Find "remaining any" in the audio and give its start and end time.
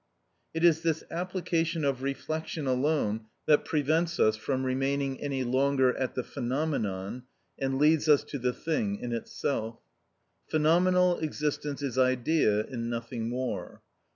4.65-5.43